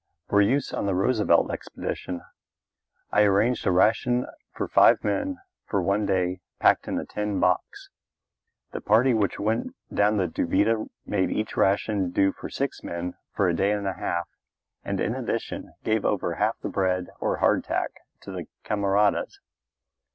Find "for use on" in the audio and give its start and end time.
0.29-0.87